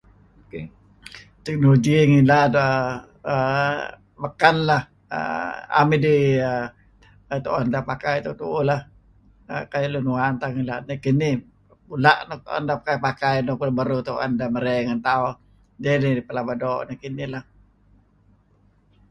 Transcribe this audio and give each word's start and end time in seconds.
Technology 1.45 1.95
ngilad 2.09 2.53
[er 2.65 2.69
er] 3.33 3.87
beken 4.21 4.57
lah 4.69 4.83
err 5.17 5.53
'am 5.77 5.87
idih 5.95 6.21
err 7.31 7.41
tu'en 7.45 7.67
deh 7.73 7.83
pakai 7.91 8.15
deh 8.15 8.23
tu'uh-tu'uh 8.39 8.63
lah 8.69 8.81
kayu' 9.71 9.91
lun 9.93 10.07
uwan 10.11 10.33
tauh 10.41 10.51
ngilad, 10.55 10.81
nekinih 10.89 11.35
mula' 11.87 12.19
nuk' 12.27 12.43
tuen 12.45 12.63
deh 12.69 12.77
pakai-pakai 12.79 13.35
nuk 13.45 13.57
beruh-beruh 13.59 14.01
berey 14.05 14.35
deh 14.39 14.79
ngen 14.85 14.99
tauh 15.07 15.33
deh 15.81 15.95
nidih 16.01 16.25
pelaba 16.27 16.53
doo' 16.61 16.83
ngen 16.85 17.13
tauh 17.19 17.29
lah. 17.33 17.43